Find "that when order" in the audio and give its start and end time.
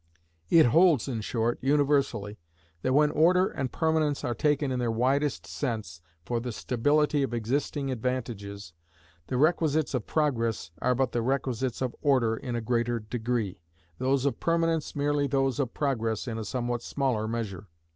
2.81-3.49